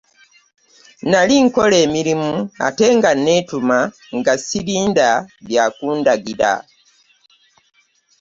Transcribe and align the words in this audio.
Nnali 1.03 1.35
nkola 1.45 1.75
emirimu, 1.85 2.33
ate 2.67 2.85
nga 2.97 3.11
nneetuma 3.17 3.77
nga 4.17 4.33
sirinda 4.45 5.09
bya 5.47 5.65
kundagira. 5.75 6.53